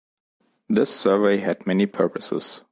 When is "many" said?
1.67-1.85